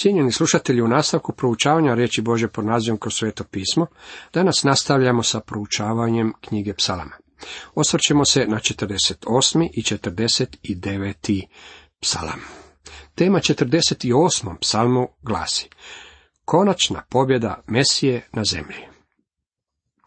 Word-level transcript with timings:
Cijenjeni 0.00 0.32
slušatelji, 0.32 0.82
u 0.82 0.88
nastavku 0.88 1.32
proučavanja 1.32 1.94
riječi 1.94 2.22
Bože 2.22 2.48
pod 2.48 2.64
nazivom 2.64 2.98
kroz 2.98 3.14
sveto 3.14 3.44
pismo, 3.44 3.86
danas 4.34 4.62
nastavljamo 4.62 5.22
sa 5.22 5.40
proučavanjem 5.40 6.32
knjige 6.40 6.74
psalama. 6.74 7.16
Osvrćemo 7.74 8.24
se 8.24 8.46
na 8.46 8.56
48. 8.56 9.68
i 9.74 9.82
49. 9.82 11.46
psalam. 12.00 12.40
Tema 13.14 13.38
48. 13.38 14.56
psalmu 14.60 15.08
glasi 15.22 15.68
Konačna 16.44 17.02
pobjeda 17.10 17.62
Mesije 17.66 18.28
na 18.32 18.42
zemlji. 18.44 18.86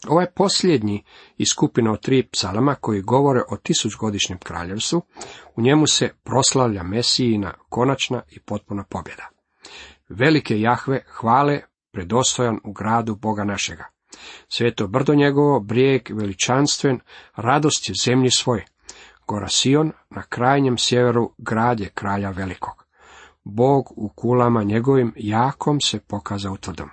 Ovaj 0.08 0.26
posljednji 0.36 1.04
iz 1.38 1.48
skupina 1.54 1.92
od 1.92 2.02
tri 2.02 2.28
psalama 2.32 2.76
koji 2.76 3.02
govore 3.02 3.42
o 3.50 3.58
tisućgodišnjem 3.58 4.40
kraljevstvu, 4.40 5.02
u 5.56 5.62
njemu 5.62 5.88
se 5.88 6.10
proslavlja 6.24 6.84
Mesijina 6.84 7.54
konačna 7.70 8.22
i 8.32 8.40
potpuna 8.40 8.84
pobjeda. 8.90 9.33
Velike 10.10 10.60
Jahve 10.60 11.04
hvale 11.08 11.62
predostojan 11.92 12.60
u 12.64 12.74
gradu 12.74 13.16
Boga 13.16 13.44
našega. 13.44 13.86
Sveto 14.48 14.88
brdo 14.88 15.16
njegovo, 15.16 15.60
brijeg 15.60 16.10
veličanstven, 16.10 17.00
radost 17.36 17.90
je 17.90 17.96
zemlji 18.06 18.30
svoj. 18.30 18.66
Gora 19.28 19.48
Sion, 19.48 19.92
na 20.10 20.22
krajnjem 20.22 20.78
sjeveru, 20.78 21.34
grad 21.38 21.80
je 21.80 21.90
kralja 21.90 22.30
velikog. 22.30 22.86
Bog 23.44 23.94
u 23.96 24.10
kulama 24.10 24.64
njegovim 24.64 25.14
jakom 25.16 25.82
se 25.82 26.00
pokaza 26.00 26.52
utvrdom. 26.52 26.90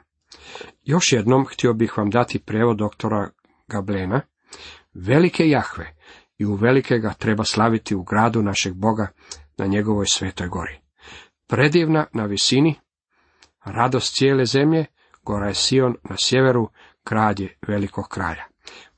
Još 0.82 1.12
jednom 1.12 1.46
htio 1.46 1.72
bih 1.74 1.98
vam 1.98 2.10
dati 2.10 2.38
prevod 2.38 2.76
doktora 2.76 3.30
Gablena. 3.68 4.20
Velike 4.94 5.48
Jahve 5.48 5.96
i 6.38 6.46
u 6.46 6.54
velike 6.54 6.98
ga 6.98 7.12
treba 7.12 7.44
slaviti 7.44 7.94
u 7.94 8.02
gradu 8.02 8.42
našeg 8.42 8.74
Boga 8.74 9.08
na 9.56 9.66
njegovoj 9.66 10.06
svetoj 10.06 10.48
gori. 10.48 10.79
Predivna 11.50 12.06
na 12.12 12.24
visini, 12.24 12.74
radost 13.64 14.16
cijele 14.16 14.44
zemlje, 14.44 14.86
gora 15.24 15.48
je 15.48 15.54
Sion 15.54 15.96
na 16.10 16.16
sjeveru, 16.18 16.68
grad 17.06 17.40
je 17.40 17.58
velikog 17.68 18.08
kralja. 18.08 18.44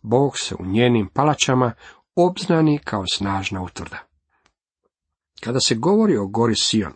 Bog 0.02 0.38
se 0.38 0.54
u 0.54 0.66
njenim 0.66 1.08
palačama 1.14 1.72
obznani 2.16 2.78
kao 2.84 3.04
snažna 3.12 3.62
utvrda. 3.62 3.98
Kada 5.40 5.58
se 5.60 5.74
govori 5.74 6.16
o 6.16 6.26
gori 6.26 6.54
Sion, 6.56 6.92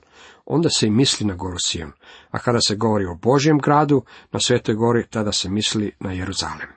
onda 0.47 0.69
se 0.69 0.87
i 0.87 0.91
misli 0.91 1.27
na 1.27 1.35
goru 1.35 1.59
Sion, 1.59 1.93
a 2.31 2.39
kada 2.39 2.61
se 2.61 2.77
govori 2.77 3.07
o 3.07 3.19
Božjem 3.23 3.59
gradu, 3.59 4.03
na 4.33 4.41
Svetoj 4.41 4.75
gori, 4.75 5.07
tada 5.11 5.33
se 5.33 5.49
misli 5.49 5.93
na 6.01 6.13
Jeruzalem. 6.13 6.69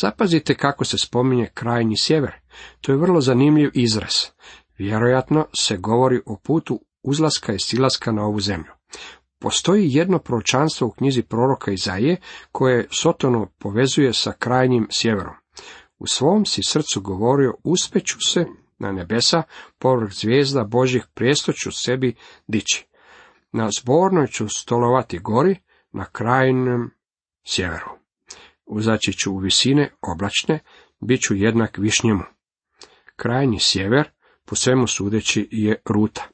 Zapazite 0.00 0.54
kako 0.54 0.84
se 0.84 0.98
spominje 0.98 1.50
krajnji 1.54 1.96
sjever. 1.96 2.32
To 2.80 2.92
je 2.92 2.98
vrlo 2.98 3.20
zanimljiv 3.20 3.70
izraz. 3.74 4.14
Vjerojatno 4.78 5.46
se 5.54 5.76
govori 5.76 6.20
o 6.26 6.36
putu 6.44 6.80
uzlaska 7.06 7.52
i 7.52 7.58
silaska 7.58 8.12
na 8.12 8.22
ovu 8.22 8.40
zemlju. 8.40 8.72
Postoji 9.38 9.92
jedno 9.92 10.18
proročanstvo 10.18 10.86
u 10.86 10.90
knjizi 10.90 11.22
proroka 11.22 11.72
Izaije 11.72 12.16
koje 12.52 12.88
Sotonu 12.90 13.46
povezuje 13.58 14.12
sa 14.12 14.32
krajnjim 14.32 14.86
sjeverom. 14.90 15.34
U 15.98 16.06
svom 16.06 16.44
si 16.44 16.60
srcu 16.62 17.00
govorio, 17.00 17.54
uspeću 17.64 18.16
se 18.20 18.46
na 18.78 18.92
nebesa, 18.92 19.42
povrh 19.78 20.12
zvijezda 20.12 20.64
Božih 20.64 21.06
prijestoću 21.14 21.72
sebi 21.72 22.14
dići. 22.46 22.86
Na 23.52 23.70
zbornoj 23.80 24.26
ću 24.26 24.48
stolovati 24.48 25.18
gori, 25.18 25.56
na 25.92 26.04
krajnjem 26.04 26.90
sjeveru. 27.46 27.90
Uzaći 28.66 29.12
ću 29.12 29.32
u 29.32 29.38
visine 29.38 29.94
oblačne, 30.00 30.58
bit 31.00 31.20
ću 31.20 31.34
jednak 31.34 31.78
višnjemu. 31.78 32.22
Krajnji 33.16 33.58
sjever, 33.60 34.10
po 34.46 34.54
svemu 34.54 34.86
sudeći, 34.86 35.48
je 35.50 35.82
ruta. 35.84 36.28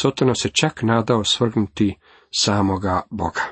Sotona 0.00 0.34
se 0.34 0.48
čak 0.48 0.82
nadao 0.82 1.24
svrgnuti 1.24 1.98
samoga 2.30 3.02
Boga. 3.10 3.42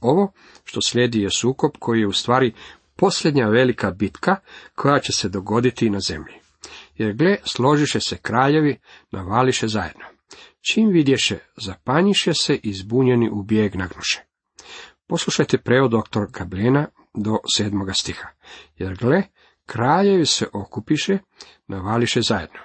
Ovo 0.00 0.32
što 0.64 0.80
slijedi 0.82 1.20
je 1.20 1.30
sukob 1.30 1.70
koji 1.78 2.00
je 2.00 2.06
u 2.06 2.12
stvari 2.12 2.52
posljednja 2.96 3.46
velika 3.46 3.90
bitka 3.90 4.36
koja 4.74 4.98
će 5.00 5.12
se 5.12 5.28
dogoditi 5.28 5.90
na 5.90 6.00
zemlji. 6.00 6.34
Jer 6.96 7.12
gle, 7.12 7.36
složiše 7.44 8.00
se 8.00 8.16
kraljevi, 8.16 8.78
navališe 9.10 9.68
zajedno. 9.68 10.04
Čim 10.60 10.88
vidješe, 10.88 11.38
zapanjiše 11.56 12.34
se 12.34 12.54
i 12.62 12.72
zbunjeni 12.72 13.30
u 13.30 13.42
bijeg 13.42 13.74
nagnuše. 13.74 14.24
Poslušajte 15.06 15.58
preo 15.58 15.88
doktor 15.88 16.26
Gablena 16.30 16.86
do 17.14 17.38
sedmoga 17.56 17.92
stiha. 17.92 18.28
Jer 18.76 18.96
gle, 18.96 19.22
kraljevi 19.66 20.26
se 20.26 20.46
okupiše, 20.52 21.18
navališe 21.66 22.20
zajedno. 22.20 22.60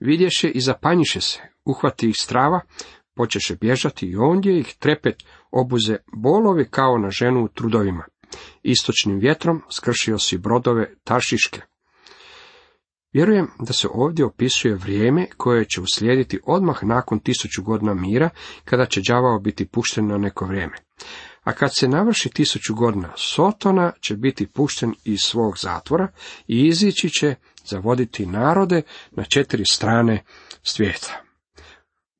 Vidješe 0.00 0.48
i 0.48 0.60
zapanjiše 0.60 1.20
se, 1.20 1.40
uhvati 1.64 2.08
ih 2.08 2.16
strava, 2.16 2.60
počeše 3.14 3.56
bježati 3.56 4.06
i 4.06 4.16
ondje 4.16 4.60
ih 4.60 4.74
trepet 4.78 5.24
obuze 5.50 5.96
bolovi 6.16 6.68
kao 6.70 6.98
na 6.98 7.10
ženu 7.10 7.44
u 7.44 7.48
trudovima. 7.48 8.04
Istočnim 8.62 9.18
vjetrom 9.18 9.62
skršio 9.70 10.18
si 10.18 10.38
brodove 10.38 10.94
taršiške. 11.04 11.60
Vjerujem 13.12 13.48
da 13.60 13.72
se 13.72 13.88
ovdje 13.94 14.24
opisuje 14.24 14.74
vrijeme 14.74 15.26
koje 15.36 15.64
će 15.64 15.80
uslijediti 15.80 16.40
odmah 16.44 16.84
nakon 16.84 17.18
tisuću 17.18 17.62
godina 17.62 17.94
mira, 17.94 18.30
kada 18.64 18.86
će 18.86 19.00
đavao 19.08 19.38
biti 19.38 19.66
pušten 19.66 20.06
na 20.06 20.18
neko 20.18 20.46
vrijeme. 20.46 20.76
A 21.50 21.52
kad 21.52 21.74
se 21.74 21.88
navrši 21.88 22.28
tisuću 22.28 22.74
godina, 22.74 23.12
Sotona 23.16 23.92
će 24.00 24.16
biti 24.16 24.46
pušten 24.46 24.94
iz 25.04 25.18
svog 25.22 25.58
zatvora 25.58 26.08
i 26.46 26.66
izići 26.66 27.10
će 27.10 27.34
zavoditi 27.64 28.26
narode 28.26 28.82
na 29.10 29.24
četiri 29.24 29.64
strane 29.70 30.24
svijeta. 30.62 31.22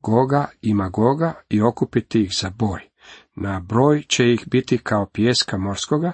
Goga 0.03 0.49
ima 0.63 0.89
Goga 0.89 1.35
i 1.49 1.63
okupiti 1.63 2.23
ih 2.23 2.31
za 2.41 2.51
boj. 2.51 2.81
Na 3.37 3.61
broj 3.61 4.03
će 4.09 4.33
ih 4.33 4.45
biti 4.47 4.79
kao 4.79 5.07
pijeska 5.13 5.59
morskoga 5.59 6.13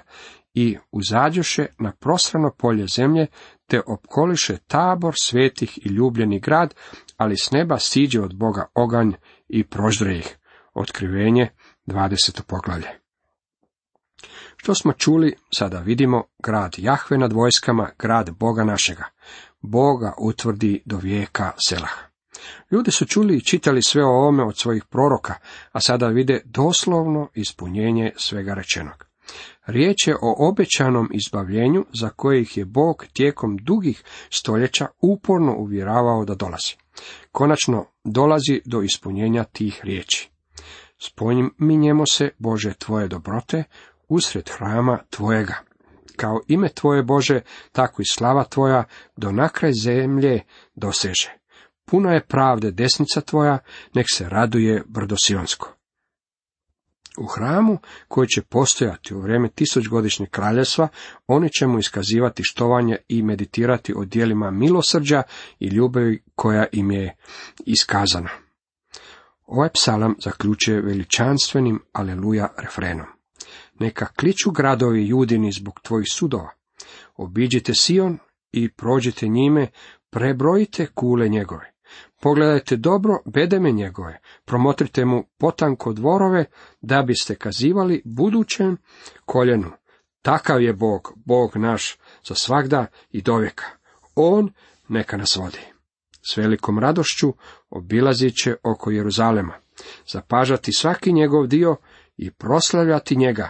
i 0.53 0.77
uzađoše 0.91 1.65
na 1.79 1.91
prostrano 1.99 2.51
polje 2.57 2.87
zemlje, 2.87 3.27
te 3.67 3.81
opkoliše 3.87 4.57
tabor 4.57 5.13
svetih 5.21 5.85
i 5.85 5.89
ljubljeni 5.89 6.39
grad, 6.39 6.73
ali 7.17 7.37
s 7.37 7.51
neba 7.51 7.79
siđe 7.79 8.21
od 8.21 8.35
Boga 8.35 8.65
oganj 8.75 9.11
i 9.47 9.63
proždre 9.63 10.17
ih. 10.17 10.37
Otkrivenje 10.73 11.49
20. 11.87 12.41
poglavlje. 12.41 13.06
Što 14.57 14.75
smo 14.75 14.93
čuli, 14.93 15.35
sada 15.53 15.79
vidimo 15.79 16.23
grad 16.43 16.75
Jahve 16.77 17.17
nad 17.17 17.33
vojskama, 17.33 17.89
grad 17.99 18.31
Boga 18.31 18.63
našega. 18.63 19.03
Boga 19.61 20.13
utvrdi 20.19 20.81
do 20.85 20.97
vijeka 20.97 21.51
Selah. 21.67 22.07
Ljudi 22.71 22.91
su 22.91 23.05
čuli 23.05 23.37
i 23.37 23.43
čitali 23.43 23.81
sve 23.81 24.05
o 24.05 24.09
ovome 24.09 24.43
od 24.43 24.57
svojih 24.57 24.85
proroka, 24.85 25.33
a 25.71 25.81
sada 25.81 26.07
vide 26.07 26.41
doslovno 26.45 27.29
ispunjenje 27.33 28.11
svega 28.17 28.53
rečenog. 28.53 29.07
Riječ 29.65 30.07
je 30.07 30.15
o 30.21 30.49
obećanom 30.49 31.09
izbavljenju 31.13 31.85
za 31.99 32.09
kojih 32.09 32.57
je 32.57 32.65
Bog 32.65 33.05
tijekom 33.13 33.57
dugih 33.57 34.03
stoljeća 34.29 34.87
uporno 35.01 35.55
uvjeravao 35.57 36.25
da 36.25 36.35
dolazi. 36.35 36.75
Konačno 37.31 37.85
dolazi 38.03 38.61
do 38.65 38.81
ispunjenja 38.81 39.43
tih 39.43 39.79
riječi. 39.83 40.29
Spominjemo 40.99 42.05
se, 42.05 42.29
Bože, 42.37 42.73
tvoje 42.73 43.07
dobrote, 43.07 43.63
usred 44.07 44.49
hrama 44.49 44.99
tvojega. 45.09 45.55
Kao 46.15 46.41
ime 46.47 46.69
tvoje 46.69 47.03
Bože, 47.03 47.41
tako 47.71 48.01
i 48.01 48.05
slava 48.05 48.43
tvoja 48.43 48.83
do 49.15 49.31
nakraj 49.31 49.73
zemlje 49.73 50.41
doseže. 50.75 51.33
Puno 51.85 52.11
je 52.11 52.25
pravde 52.25 52.71
desnica 52.71 53.21
tvoja, 53.21 53.57
nek 53.93 54.05
se 54.13 54.29
raduje 54.29 54.83
brdo 54.87 55.15
Sionsko. 55.25 55.73
U 57.17 57.25
hramu 57.25 57.77
koji 58.07 58.27
će 58.27 58.41
postojati 58.41 59.13
u 59.13 59.19
vrijeme 59.19 59.49
tisućgodišnjeg 59.49 60.29
kraljevstva, 60.29 60.87
oni 61.27 61.49
će 61.49 61.67
mu 61.67 61.79
iskazivati 61.79 62.43
štovanje 62.43 62.97
i 63.07 63.23
meditirati 63.23 63.93
o 63.95 64.05
dijelima 64.05 64.51
milosrđa 64.51 65.23
i 65.59 65.67
ljubavi 65.67 66.23
koja 66.35 66.65
im 66.71 66.91
je 66.91 67.15
iskazana. 67.65 68.29
Ovaj 69.45 69.69
psalam 69.73 70.15
zaključuje 70.23 70.81
veličanstvenim 70.81 71.79
aleluja 71.93 72.47
refrenom. 72.57 73.16
Neka 73.79 74.05
kliču 74.05 74.51
gradovi 74.51 75.07
judini 75.07 75.51
zbog 75.51 75.79
tvojih 75.81 76.07
sudova. 76.11 76.49
Obiđite 77.15 77.73
Sion 77.73 78.17
i 78.51 78.69
prođite 78.69 79.27
njime, 79.27 79.67
prebrojite 80.09 80.85
kule 80.85 81.29
njegove. 81.29 81.73
Pogledajte 82.21 82.75
dobro 82.75 83.17
bedeme 83.25 83.71
njegove, 83.71 84.19
promotrite 84.45 85.05
mu 85.05 85.23
potanko 85.37 85.93
dvorove, 85.93 86.45
da 86.81 87.01
biste 87.01 87.35
kazivali 87.35 88.01
budućem 88.05 88.77
koljenu. 89.25 89.71
Takav 90.21 90.61
je 90.61 90.73
Bog, 90.73 91.13
Bog 91.25 91.57
naš, 91.57 91.97
za 92.27 92.35
svakda 92.35 92.85
i 93.11 93.21
dovijeka. 93.21 93.65
On 94.15 94.53
neka 94.87 95.17
nas 95.17 95.35
vodi. 95.35 95.59
S 96.33 96.37
velikom 96.37 96.79
radošću 96.79 97.33
obilazit 97.69 98.33
će 98.43 98.55
oko 98.63 98.91
Jeruzalema, 98.91 99.53
zapažati 100.07 100.71
svaki 100.73 101.13
njegov 101.13 101.47
dio 101.47 101.75
i 102.17 102.31
proslavljati 102.31 103.15
njega, 103.15 103.49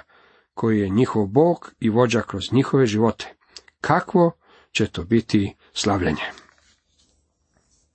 koji 0.57 0.79
je 0.79 0.89
njihov 0.89 1.25
Bog 1.25 1.71
i 1.79 1.89
vođa 1.89 2.21
kroz 2.21 2.43
njihove 2.51 2.85
živote. 2.85 3.35
Kakvo 3.81 4.31
će 4.71 4.87
to 4.87 5.03
biti 5.03 5.55
slavljenje? 5.73 6.25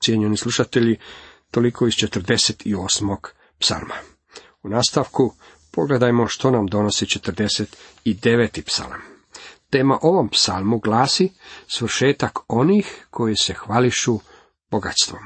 Cijenjeni 0.00 0.36
slušatelji, 0.36 0.96
toliko 1.50 1.86
iz 1.86 1.92
48. 1.92 3.16
psalma. 3.58 3.94
U 4.62 4.68
nastavku 4.68 5.34
pogledajmo 5.72 6.26
što 6.26 6.50
nam 6.50 6.66
donosi 6.66 7.06
49. 7.06 8.62
psalam. 8.62 9.00
Tema 9.70 9.98
ovom 10.02 10.28
psalmu 10.28 10.78
glasi 10.78 11.32
svršetak 11.66 12.38
onih 12.48 13.06
koji 13.10 13.36
se 13.36 13.54
hvališu 13.54 14.18
bogatstvom. 14.70 15.22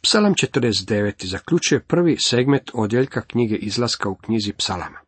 Psalam 0.00 0.34
49. 0.34 1.26
zaključuje 1.26 1.80
prvi 1.80 2.16
segment 2.20 2.70
odjeljka 2.74 3.22
knjige 3.22 3.56
izlaska 3.56 4.08
u 4.08 4.16
knjizi 4.16 4.52
psalama. 4.52 4.98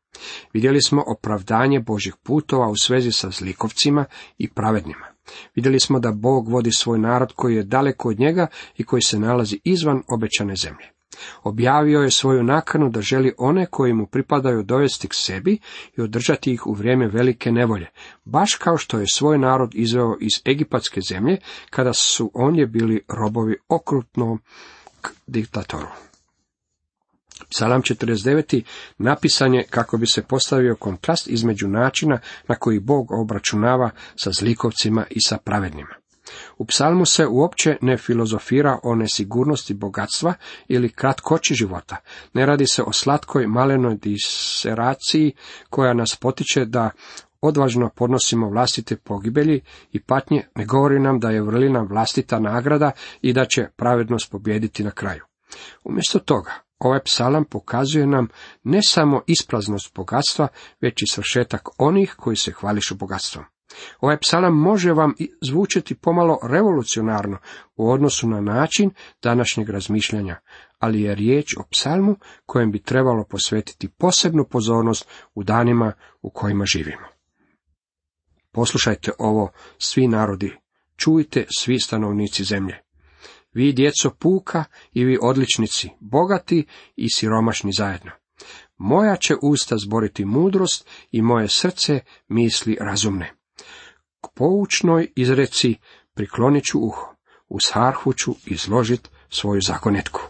Vidjeli 0.53 0.83
smo 0.83 1.05
opravdanje 1.07 1.81
Božih 1.81 2.15
putova 2.23 2.69
u 2.69 2.77
svezi 2.77 3.13
sa 3.13 3.31
zlikovcima 3.31 4.05
i 4.39 4.51
pravednima. 4.51 5.07
Vidjeli 5.55 5.81
smo 5.81 6.01
da 6.01 6.13
Bog 6.13 6.49
vodi 6.49 6.71
svoj 6.73 6.99
narod 6.99 7.33
koji 7.37 7.57
je 7.57 7.63
daleko 7.63 8.09
od 8.09 8.19
njega 8.19 8.47
i 8.77 8.85
koji 8.85 9.03
se 9.03 9.19
nalazi 9.19 9.61
izvan 9.65 10.03
obećane 10.09 10.57
zemlje. 10.57 10.95
Objavio 11.43 12.01
je 12.01 12.11
svoju 12.11 12.43
nakanu 12.43 12.91
da 12.91 13.01
želi 13.01 13.35
one 13.39 13.67
koji 13.67 13.93
mu 13.93 14.07
pripadaju 14.07 14.63
dovesti 14.63 15.09
k 15.09 15.15
sebi 15.15 15.59
i 15.97 16.01
održati 16.01 16.53
ih 16.53 16.67
u 16.67 16.73
vrijeme 16.73 17.09
velike 17.09 17.53
nevolje, 17.53 17.91
baš 18.25 18.55
kao 18.55 18.77
što 18.77 18.99
je 18.99 19.07
svoj 19.15 19.39
narod 19.39 19.71
izveo 19.75 20.17
iz 20.21 20.33
egipatske 20.47 21.01
zemlje, 21.09 21.39
kada 21.71 21.93
su 21.93 22.31
ondje 22.35 22.67
bili 22.67 23.01
robovi 23.09 23.57
okrutnom 23.69 24.41
diktatoru. 25.27 25.89
Psalam 27.51 27.83
49. 27.83 28.63
napisan 28.99 29.55
je 29.55 29.65
kako 29.71 29.97
bi 29.97 30.07
se 30.07 30.23
postavio 30.23 30.77
kontrast 30.77 31.29
između 31.29 31.69
načina 31.69 32.19
na 32.49 32.55
koji 32.55 32.81
Bog 32.81 33.13
obračunava 33.13 33.91
sa 34.17 34.31
zlikovcima 34.33 35.05
i 35.11 35.21
sa 35.21 35.39
pravednima. 35.45 35.95
U 36.59 36.65
psalmu 36.65 37.05
se 37.07 37.27
uopće 37.27 37.77
ne 37.81 37.97
filozofira 37.97 38.79
o 38.83 38.95
nesigurnosti 38.95 39.75
bogatstva 39.75 40.35
ili 40.69 40.89
kratkoći 40.89 41.55
života. 41.55 41.97
Ne 42.35 42.47
radi 42.47 42.67
se 42.67 42.83
o 42.83 42.93
slatkoj 42.93 43.47
malenoj 43.47 43.97
diseraciji 43.97 45.33
koja 45.71 45.95
nas 45.95 46.17
potiče 46.17 46.65
da 46.65 46.91
odvažno 47.41 47.91
podnosimo 47.97 48.49
vlastite 48.49 48.97
pogibelji 48.97 49.61
i 49.93 50.01
patnje, 50.01 50.47
ne 50.55 50.65
govori 50.65 51.01
nam 51.01 51.21
da 51.21 51.31
je 51.31 51.43
vrlina 51.43 51.83
vlastita 51.83 52.39
nagrada 52.39 52.91
i 53.23 53.33
da 53.33 53.45
će 53.45 53.69
pravednost 53.77 54.31
pobijediti 54.31 54.85
na 54.85 54.91
kraju. 54.91 55.25
Umjesto 55.85 56.19
toga, 56.19 56.53
ovaj 56.85 57.01
psalam 57.05 57.45
pokazuje 57.45 58.07
nam 58.07 58.29
ne 58.63 58.81
samo 58.83 59.23
ispraznost 59.27 59.95
bogatstva, 59.95 60.49
već 60.81 61.03
i 61.03 61.07
svršetak 61.07 61.69
onih 61.79 62.15
koji 62.19 62.37
se 62.37 62.53
hvališu 62.53 62.95
bogatstvom. 62.95 63.45
Ovaj 64.01 64.19
psalam 64.19 64.55
može 64.59 64.93
vam 64.93 65.15
zvučiti 65.49 65.95
pomalo 65.95 66.39
revolucionarno 66.43 67.39
u 67.77 67.91
odnosu 67.91 68.29
na 68.29 68.41
način 68.41 68.91
današnjeg 69.23 69.69
razmišljanja, 69.69 70.41
ali 70.79 71.03
je 71.03 71.15
riječ 71.15 71.57
o 71.57 71.65
psalmu 71.71 72.17
kojem 72.47 72.73
bi 72.73 72.83
trebalo 72.83 73.25
posvetiti 73.25 73.89
posebnu 73.89 74.45
pozornost 74.45 75.09
u 75.35 75.43
danima 75.43 75.93
u 76.23 76.31
kojima 76.31 76.65
živimo. 76.65 77.07
Poslušajte 78.53 79.11
ovo, 79.19 79.51
svi 79.79 80.09
narodi, 80.09 80.57
čujte 80.97 81.47
svi 81.59 81.81
stanovnici 81.81 82.45
zemlje. 82.45 82.84
Vi 83.55 83.73
djeco 83.73 84.11
puka 84.11 84.65
i 84.93 85.05
vi 85.05 85.19
odličnici, 85.23 85.91
bogati 86.01 86.67
i 86.97 87.11
siromašni 87.11 87.73
zajedno. 87.73 88.11
Moja 88.77 89.17
će 89.17 89.35
usta 89.43 89.77
zboriti 89.79 90.25
mudrost 90.25 90.89
i 91.11 91.23
moje 91.23 91.49
srce 91.49 92.01
misli 92.29 92.77
razumne. 92.81 93.35
K 94.21 94.29
poučnoj 94.35 95.13
izreci 95.17 95.75
priklonit 96.15 96.65
ću 96.65 96.79
uho, 96.79 97.15
uz 97.49 97.63
harhu 97.73 98.13
ću 98.13 98.35
izložit 98.47 99.09
svoju 99.29 99.61
zakonetku. 99.61 100.21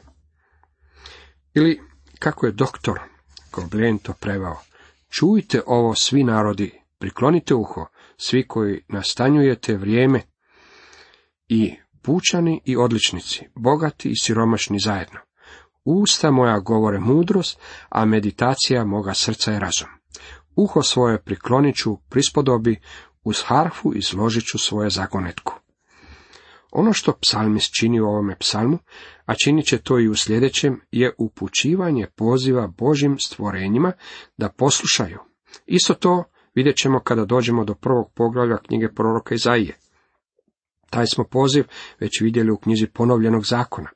Ili, 1.55 1.81
kako 2.19 2.47
je 2.47 2.53
doktor 2.53 2.99
Goblen 3.53 3.99
to 3.99 4.13
prevao, 4.13 4.61
čujte 5.11 5.63
ovo 5.67 5.95
svi 5.95 6.25
narodi, 6.25 6.81
priklonite 6.99 7.55
uho, 7.55 7.87
svi 8.17 8.49
koji 8.49 8.85
nastanjujete 8.89 9.77
vrijeme 9.77 10.23
i 11.49 11.75
pučani 12.05 12.61
i 12.65 12.77
odličnici, 12.77 13.45
bogati 13.55 14.09
i 14.09 14.17
siromašni 14.23 14.79
zajedno. 14.85 15.21
Usta 15.85 16.31
moja 16.31 16.59
govore 16.61 16.99
mudrost, 16.99 17.61
a 17.89 18.05
meditacija 18.05 18.85
moga 18.85 19.15
srca 19.15 19.53
je 19.53 19.61
razum. 19.61 19.89
Uho 20.57 20.83
svoje 20.83 21.23
priklonit 21.23 21.77
ću 21.77 21.97
prispodobi, 22.09 22.81
uz 23.25 23.43
harfu 23.47 23.93
izložit 23.95 24.45
ću 24.45 24.59
svoje 24.59 24.91
zagonetku. 24.91 25.55
Ono 26.73 26.93
što 26.93 27.13
psalmist 27.13 27.71
čini 27.81 28.01
u 28.01 28.07
ovome 28.07 28.37
psalmu, 28.39 28.79
a 29.27 29.35
činit 29.35 29.67
će 29.67 29.79
to 29.79 29.99
i 29.99 30.09
u 30.09 30.15
sljedećem, 30.15 30.81
je 30.91 31.15
upućivanje 31.19 32.07
poziva 32.17 32.67
Božim 32.67 33.19
stvorenjima 33.19 33.93
da 34.37 34.49
poslušaju. 34.49 35.19
Isto 35.67 35.95
to 35.95 36.25
vidjet 36.55 36.77
ćemo 36.77 37.01
kada 37.01 37.25
dođemo 37.25 37.65
do 37.65 37.75
prvog 37.75 38.13
poglavlja 38.15 38.57
knjige 38.57 38.89
proroka 38.95 39.35
Izaije. 39.35 39.84
Taj 40.95 41.07
smo 41.07 41.25
poziv 41.25 41.65
već 42.01 42.21
vidjeli 42.21 42.51
u 42.51 42.57
knjizi 42.57 42.87
ponovljenog 42.87 43.47
zakona. 43.47 43.89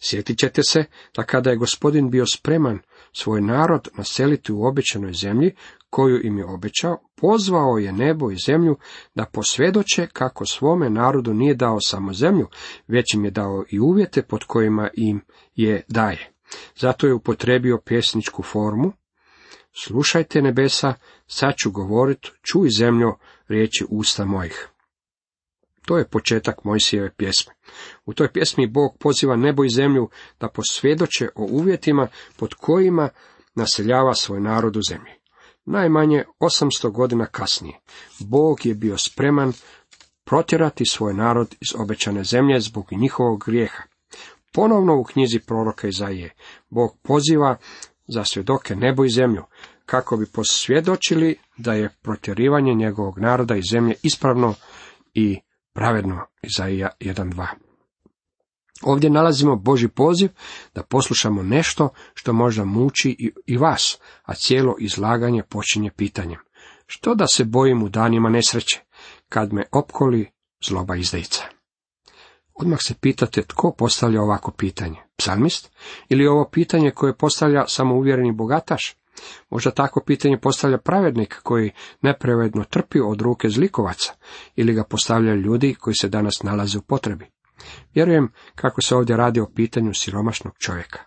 Sjetit 0.00 0.38
ćete 0.38 0.62
se 0.62 0.84
da 1.16 1.22
kada 1.22 1.50
je 1.50 1.56
gospodin 1.56 2.10
bio 2.10 2.26
spreman 2.26 2.78
svoj 3.12 3.40
narod 3.40 3.88
naseliti 3.96 4.52
u 4.52 4.64
obećanoj 4.64 5.12
zemlji, 5.12 5.54
koju 5.90 6.20
im 6.26 6.38
je 6.38 6.46
obećao, 6.46 6.98
pozvao 7.16 7.78
je 7.78 7.92
nebo 7.92 8.30
i 8.30 8.36
zemlju 8.46 8.76
da 9.14 9.24
posvjedoče 9.24 10.06
kako 10.12 10.46
svome 10.46 10.90
narodu 10.90 11.34
nije 11.34 11.54
dao 11.54 11.78
samo 11.80 12.12
zemlju, 12.12 12.46
već 12.86 13.14
im 13.14 13.24
je 13.24 13.30
dao 13.30 13.64
i 13.70 13.80
uvjete 13.80 14.22
pod 14.22 14.44
kojima 14.44 14.88
im 14.94 15.20
je 15.54 15.82
daje. 15.88 16.32
Zato 16.76 17.06
je 17.06 17.14
upotrebio 17.14 17.82
pjesničku 17.84 18.42
formu, 18.42 18.92
slušajte 19.84 20.42
nebesa, 20.42 20.94
sad 21.26 21.54
ću 21.62 21.70
govorit, 21.70 22.26
čuj 22.42 22.68
zemljo 22.70 23.16
riječi 23.48 23.84
usta 23.88 24.24
mojih. 24.24 24.68
To 25.88 25.98
je 25.98 26.08
početak 26.08 26.64
Mojsijeve 26.64 27.10
pjesme. 27.16 27.52
U 28.06 28.14
toj 28.14 28.32
pjesmi 28.32 28.66
Bog 28.66 28.96
poziva 29.00 29.36
nebo 29.36 29.64
i 29.64 29.70
zemlju 29.70 30.08
da 30.40 30.48
posvjedoče 30.48 31.28
o 31.34 31.46
uvjetima 31.50 32.08
pod 32.36 32.54
kojima 32.54 33.08
naseljava 33.54 34.14
svoj 34.14 34.40
narod 34.40 34.76
u 34.76 34.80
zemlji. 34.88 35.12
Najmanje 35.64 36.24
800 36.40 36.90
godina 36.90 37.26
kasnije, 37.26 37.80
Bog 38.18 38.66
je 38.66 38.74
bio 38.74 38.98
spreman 38.98 39.52
protjerati 40.24 40.86
svoj 40.86 41.14
narod 41.14 41.54
iz 41.60 41.80
obećane 41.80 42.24
zemlje 42.24 42.60
zbog 42.60 42.86
njihovog 42.90 43.44
grijeha. 43.46 43.82
Ponovno 44.52 45.00
u 45.00 45.04
knjizi 45.04 45.38
proroka 45.38 45.88
Izaije, 45.88 46.34
Bog 46.70 46.98
poziva 47.02 47.56
za 48.06 48.24
svjedoke 48.24 48.76
nebo 48.76 49.04
i 49.04 49.10
zemlju, 49.10 49.42
kako 49.86 50.16
bi 50.16 50.26
posvjedočili 50.26 51.38
da 51.56 51.72
je 51.72 51.94
protjerivanje 52.02 52.74
njegovog 52.74 53.18
naroda 53.18 53.56
iz 53.56 53.64
zemlje 53.70 53.94
ispravno 54.02 54.54
i 55.14 55.40
pravedno. 55.78 56.26
Izaija 56.42 56.88
1.2 57.00 57.46
Ovdje 58.82 59.10
nalazimo 59.10 59.56
Boži 59.56 59.88
poziv 59.88 60.30
da 60.74 60.82
poslušamo 60.82 61.42
nešto 61.42 61.88
što 62.14 62.32
možda 62.32 62.64
muči 62.64 63.32
i 63.46 63.56
vas, 63.56 63.98
a 64.22 64.34
cijelo 64.34 64.74
izlaganje 64.78 65.42
počinje 65.42 65.90
pitanjem. 65.96 66.38
Što 66.86 67.14
da 67.14 67.26
se 67.26 67.44
bojim 67.44 67.82
u 67.82 67.88
danima 67.88 68.28
nesreće, 68.28 68.80
kad 69.28 69.52
me 69.52 69.64
opkoli 69.72 70.30
zloba 70.68 70.96
izdajica? 70.96 71.44
Odmah 72.54 72.78
se 72.82 72.94
pitate 73.00 73.42
tko 73.42 73.74
postavlja 73.78 74.22
ovako 74.22 74.50
pitanje, 74.50 74.96
psalmist 75.16 75.70
ili 76.08 76.26
ovo 76.26 76.48
pitanje 76.52 76.90
koje 76.90 77.16
postavlja 77.16 77.64
samouvjereni 77.66 78.32
bogataš? 78.32 78.96
Možda 79.50 79.70
tako 79.70 80.02
pitanje 80.06 80.38
postavlja 80.38 80.78
pravednik 80.78 81.40
koji 81.42 81.70
nepravedno 82.02 82.64
trpi 82.64 83.00
od 83.00 83.20
ruke 83.20 83.48
zlikovaca 83.48 84.12
ili 84.56 84.74
ga 84.74 84.84
postavljaju 84.84 85.40
ljudi 85.40 85.74
koji 85.74 85.94
se 85.94 86.08
danas 86.08 86.42
nalaze 86.42 86.78
u 86.78 86.82
potrebi. 86.82 87.26
Vjerujem 87.94 88.32
kako 88.54 88.82
se 88.82 88.96
ovdje 88.96 89.16
radi 89.16 89.40
o 89.40 89.50
pitanju 89.54 89.94
siromašnog 89.94 90.52
čovjeka. 90.58 90.98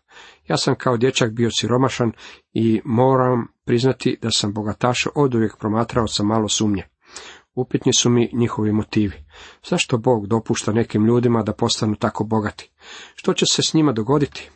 Ja 0.47 0.57
sam 0.57 0.75
kao 0.75 0.97
dječak 0.97 1.31
bio 1.31 1.49
siromašan 1.51 2.11
i 2.53 2.81
moram 2.85 3.47
priznati 3.65 4.17
da 4.21 4.31
sam 4.31 4.53
bogataša 4.53 5.09
oduvijek 5.15 5.57
promatrao 5.59 6.07
sa 6.07 6.23
malo 6.23 6.49
sumnje. 6.49 6.83
Upitni 7.55 7.93
su 7.93 8.09
mi 8.09 8.29
njihovi 8.33 8.71
motivi. 8.71 9.25
Zašto 9.69 9.97
Bog 9.97 10.27
dopušta 10.27 10.71
nekim 10.71 11.05
ljudima 11.05 11.43
da 11.43 11.53
postanu 11.53 11.95
tako 11.95 12.23
bogati? 12.23 12.71
Što 13.15 13.33
će 13.33 13.45
se 13.45 13.61
s 13.61 13.73
njima 13.73 13.91
dogoditi? 13.91 14.49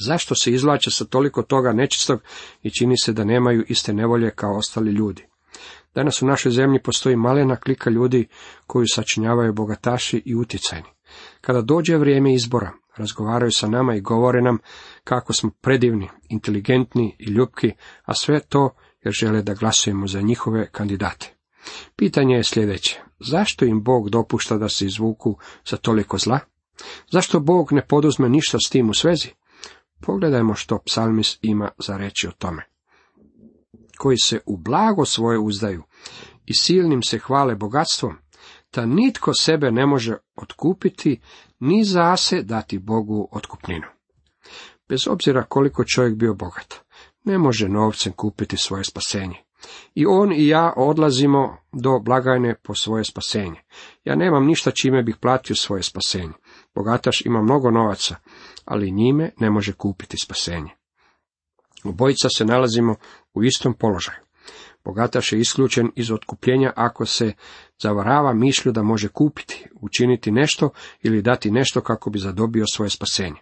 Zašto 0.00 0.34
se 0.34 0.52
izvlače 0.52 0.90
sa 0.90 1.04
toliko 1.04 1.42
toga 1.42 1.72
nečistog 1.72 2.20
i 2.62 2.70
čini 2.70 2.94
se 3.04 3.12
da 3.12 3.24
nemaju 3.24 3.64
iste 3.68 3.92
nevolje 3.92 4.30
kao 4.30 4.56
ostali 4.56 4.92
ljudi? 4.92 5.26
Danas 5.94 6.22
u 6.22 6.26
našoj 6.26 6.52
zemlji 6.52 6.82
postoji 6.82 7.16
malena 7.16 7.56
klika 7.56 7.90
ljudi 7.90 8.28
koju 8.66 8.86
sačinjavaju 8.94 9.52
bogataši 9.52 10.22
i 10.24 10.34
utjecajni. 10.34 10.88
Kada 11.40 11.62
dođe 11.62 11.96
vrijeme 11.96 12.34
izbora, 12.34 12.72
razgovaraju 12.96 13.52
sa 13.52 13.68
nama 13.68 13.94
i 13.94 14.00
govore 14.00 14.42
nam 14.42 14.58
kako 15.04 15.32
smo 15.32 15.50
predivni, 15.60 16.08
inteligentni 16.28 17.16
i 17.18 17.24
ljubki, 17.24 17.72
a 18.04 18.14
sve 18.14 18.40
to 18.40 18.70
jer 19.04 19.14
žele 19.14 19.42
da 19.42 19.54
glasujemo 19.54 20.06
za 20.06 20.20
njihove 20.20 20.68
kandidate. 20.70 21.34
Pitanje 21.96 22.36
je 22.36 22.44
sljedeće. 22.44 23.00
Zašto 23.20 23.64
im 23.64 23.82
Bog 23.82 24.10
dopušta 24.10 24.58
da 24.58 24.68
se 24.68 24.86
izvuku 24.86 25.38
za 25.66 25.76
toliko 25.76 26.18
zla? 26.18 26.38
Zašto 27.10 27.40
Bog 27.40 27.72
ne 27.72 27.86
poduzme 27.86 28.28
ništa 28.28 28.58
s 28.66 28.70
tim 28.70 28.90
u 28.90 28.94
svezi? 28.94 29.28
Pogledajmo 30.02 30.54
što 30.54 30.78
psalmis 30.78 31.38
ima 31.42 31.70
za 31.78 31.96
reći 31.96 32.28
o 32.28 32.32
tome. 32.38 32.62
Koji 33.98 34.16
se 34.18 34.40
u 34.46 34.56
blago 34.56 35.04
svoje 35.04 35.38
uzdaju 35.38 35.82
i 36.46 36.54
silnim 36.54 37.02
se 37.02 37.18
hvale 37.18 37.54
bogatstvom, 37.54 38.16
da 38.74 38.86
nitko 38.86 39.34
sebe 39.34 39.70
ne 39.70 39.86
može 39.86 40.16
otkupiti, 40.36 41.20
ni 41.60 41.84
zase 41.84 42.42
dati 42.42 42.78
Bogu 42.78 43.28
otkupninu. 43.32 43.86
Bez 44.88 45.08
obzira 45.08 45.42
koliko 45.42 45.84
čovjek 45.84 46.14
bio 46.14 46.34
bogat, 46.34 46.74
ne 47.24 47.38
može 47.38 47.68
novcem 47.68 48.12
kupiti 48.12 48.56
svoje 48.56 48.84
spasenje. 48.84 49.36
I 49.94 50.06
on 50.06 50.32
i 50.32 50.46
ja 50.46 50.72
odlazimo 50.76 51.56
do 51.72 51.98
blagajne 51.98 52.54
po 52.62 52.74
svoje 52.74 53.04
spasenje. 53.04 53.60
Ja 54.04 54.14
nemam 54.14 54.46
ništa 54.46 54.70
čime 54.70 55.02
bih 55.02 55.16
platio 55.20 55.56
svoje 55.56 55.82
spasenje. 55.82 56.32
Bogataš 56.74 57.26
ima 57.26 57.42
mnogo 57.42 57.70
novaca, 57.70 58.16
ali 58.64 58.90
njime 58.90 59.30
ne 59.38 59.50
može 59.50 59.72
kupiti 59.72 60.16
spasenje. 60.22 60.70
Obojica 61.84 62.28
se 62.28 62.44
nalazimo 62.44 62.94
u 63.34 63.44
istom 63.44 63.74
položaju. 63.74 64.18
Bogataš 64.84 65.32
je 65.32 65.40
isključen 65.40 65.90
iz 65.96 66.10
otkupljenja 66.10 66.72
ako 66.76 67.06
se 67.06 67.32
zavarava 67.82 68.34
mišlju 68.34 68.72
da 68.72 68.82
može 68.82 69.08
kupiti, 69.08 69.68
učiniti 69.80 70.30
nešto 70.30 70.70
ili 71.02 71.22
dati 71.22 71.50
nešto 71.50 71.80
kako 71.80 72.10
bi 72.10 72.18
zadobio 72.18 72.64
svoje 72.72 72.90
spasenje. 72.90 73.40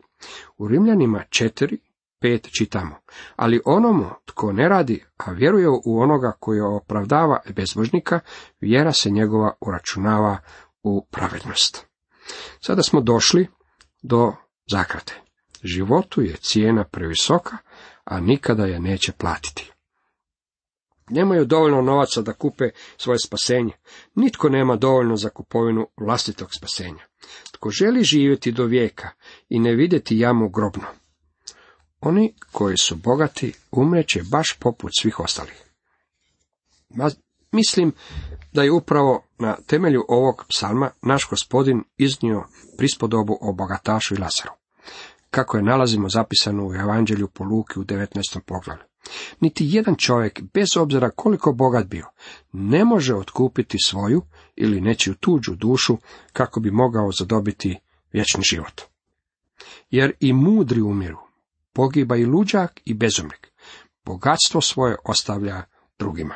U 0.59 0.69
Rimljanima 0.69 1.25
četiri 1.31 1.79
pet 2.21 2.49
čitamo, 2.59 2.97
ali 3.37 3.61
onomu 3.65 4.11
tko 4.25 4.53
ne 4.53 4.69
radi, 4.69 5.05
a 5.17 5.33
vjeruje 5.33 5.69
u 5.69 6.01
onoga 6.01 6.33
koji 6.41 6.61
opravdava 6.61 7.41
bezbožnika, 7.57 8.21
vjera 8.61 8.93
se 8.93 9.11
njegova 9.11 9.53
uračunava 9.61 10.39
u 10.83 11.07
pravednost. 11.11 11.90
Sada 12.61 12.83
smo 12.83 13.01
došli 13.01 13.49
do 14.03 14.33
zakrate. 14.71 15.21
Životu 15.65 16.23
je 16.23 16.37
cijena 16.37 16.85
previsoka, 16.85 17.57
a 18.05 18.21
nikada 18.21 18.65
je 18.65 18.81
neće 18.81 19.13
platiti. 19.13 19.73
Nemaju 21.11 21.45
dovoljno 21.45 21.83
novaca 21.83 22.23
da 22.23 22.33
kupe 22.33 22.65
svoje 22.97 23.19
spasenje. 23.27 23.73
Nitko 24.15 24.49
nema 24.49 24.77
dovoljno 24.77 25.17
za 25.17 25.29
kupovinu 25.29 25.87
vlastitog 25.97 26.55
spasenja. 26.55 27.05
Tko 27.53 27.71
želi 27.71 28.05
živjeti 28.05 28.53
do 28.53 28.65
vijeka 28.65 29.09
i 29.49 29.59
ne 29.59 29.75
vidjeti 29.75 30.19
jamu 30.19 30.49
grobno, 30.49 30.85
oni 32.01 32.35
koji 32.53 32.77
su 32.77 32.97
bogati 32.97 33.53
umreće 33.71 34.23
baš 34.31 34.57
poput 34.59 34.93
svih 35.01 35.21
ostalih. 35.21 35.65
Mislim 37.53 37.93
da 38.53 38.63
je 38.63 38.73
upravo 38.73 39.23
na 39.39 39.57
temelju 39.67 40.05
ovog 40.09 40.45
psalma 40.49 40.91
naš 41.03 41.29
gospodin 41.31 41.83
iznio 41.97 42.45
prispodobu 42.79 43.39
o 43.41 43.53
bogatašu 43.53 44.15
i 44.15 44.19
Lazaru. 44.19 44.53
Kako 45.31 45.57
je 45.57 45.63
nalazimo 45.63 46.09
zapisano 46.09 46.67
u 46.67 46.75
Evanđelju 46.75 47.29
po 47.29 47.45
Luki 47.45 47.81
u 47.81 47.85
19. 47.85 48.41
poglavlju. 48.47 48.85
Niti 49.41 49.65
jedan 49.69 49.95
čovjek, 49.97 50.43
bez 50.55 50.77
obzira 50.77 51.11
koliko 51.11 51.53
bogat 51.53 51.87
bio, 51.87 52.07
ne 52.53 52.85
može 52.85 53.15
otkupiti 53.15 53.79
svoju 53.85 54.23
ili 54.57 54.81
nečiju 54.81 55.15
tuđu 55.15 55.55
dušu 55.55 55.97
kako 56.33 56.61
bi 56.61 56.71
mogao 56.71 57.13
zadobiti 57.13 57.79
vječni 58.13 58.43
život. 58.51 58.81
Jer 59.91 60.13
i 60.21 60.33
mudri 60.33 60.81
umiru, 60.81 61.19
pogiba 61.73 62.17
i 62.17 62.27
luđak 62.27 62.81
i 62.85 62.95
bezumnik. 62.95 63.53
Bogatstvo 64.05 64.61
svoje 64.61 64.97
ostavlja 65.05 65.63
drugima. 65.99 66.35